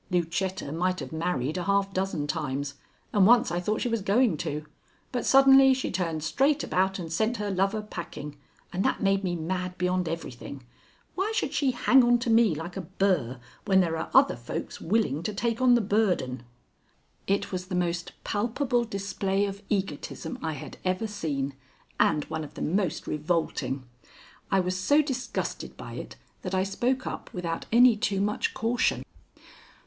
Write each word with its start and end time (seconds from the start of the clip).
Lucetta 0.09 0.71
might 0.71 0.99
have 0.99 1.11
married 1.13 1.59
a 1.59 1.65
half 1.65 1.93
dozen 1.93 2.25
times, 2.25 2.73
and 3.13 3.27
once 3.27 3.51
I 3.51 3.59
thought 3.59 3.81
she 3.81 3.87
was 3.87 4.01
going 4.01 4.35
to, 4.37 4.65
but 5.11 5.27
suddenly 5.27 5.75
she 5.75 5.91
turned 5.91 6.23
straight 6.23 6.63
about 6.63 6.97
and 6.97 7.13
sent 7.13 7.37
her 7.37 7.51
lover 7.51 7.83
packing, 7.83 8.35
and 8.73 8.83
that 8.83 9.03
made 9.03 9.23
me 9.23 9.35
mad 9.35 9.77
beyond 9.77 10.09
everything. 10.09 10.63
Why 11.13 11.31
should 11.35 11.53
she 11.53 11.69
hang 11.69 12.03
on 12.03 12.17
to 12.17 12.31
me 12.31 12.55
like 12.55 12.75
a 12.75 12.81
burr 12.81 13.39
when 13.65 13.79
there 13.79 13.95
are 13.95 14.09
other 14.11 14.35
folks 14.35 14.81
willing 14.81 15.21
to 15.21 15.35
take 15.35 15.61
on 15.61 15.75
the 15.75 15.81
burden?" 15.81 16.45
It 17.27 17.51
was 17.51 17.67
the 17.67 17.75
most 17.75 18.11
palpable 18.23 18.85
display 18.85 19.45
of 19.45 19.61
egotism 19.69 20.39
I 20.41 20.53
had 20.53 20.77
ever 20.83 21.05
seen 21.05 21.53
and 21.99 22.23
one 22.25 22.43
of 22.43 22.55
the 22.55 22.63
most 22.63 23.05
revolting. 23.05 23.83
I 24.49 24.61
was 24.61 24.75
so 24.75 25.03
disgusted 25.03 25.77
by 25.77 25.93
it 25.93 26.15
that 26.41 26.55
I 26.55 26.63
spoke 26.63 27.05
up 27.05 27.31
without 27.33 27.67
any 27.71 27.95
too 27.95 28.19
much 28.19 28.55
caution. 28.55 29.03